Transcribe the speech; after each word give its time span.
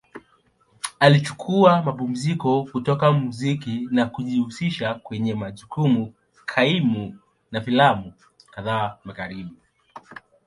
Alichukua 0.99 1.83
mapumziko 1.83 2.63
kutoka 2.63 3.11
muziki 3.11 3.87
na 3.91 4.05
kujihusisha 4.05 4.93
kwenye 4.93 5.35
majukumu 5.35 6.13
kaimu 6.45 7.19
na 7.51 7.61
filamu 7.61 8.13
kadhaa 8.51 8.97
Magharibi. 9.03 9.53